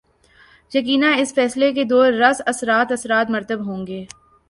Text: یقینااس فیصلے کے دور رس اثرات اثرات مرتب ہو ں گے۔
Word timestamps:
یقینااس 0.71 1.33
فیصلے 1.35 1.71
کے 1.73 1.83
دور 1.83 2.11
رس 2.13 2.41
اثرات 2.45 2.91
اثرات 2.91 3.27
مرتب 3.29 3.59
ہو 3.67 3.75
ں 3.77 3.87
گے۔ 3.87 4.01